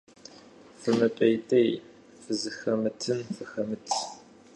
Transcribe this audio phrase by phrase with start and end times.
[0.79, 1.71] ФымыпӀейтей,
[2.21, 3.85] фызыхэмытын фыхэмыт.